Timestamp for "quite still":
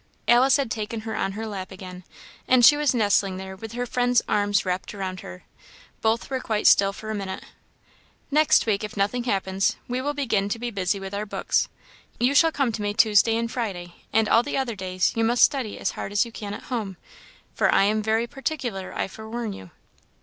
6.39-6.91